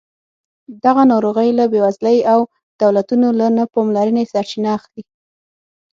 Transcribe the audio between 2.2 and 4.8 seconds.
او دولتونو له نه پاملرنې سرچینه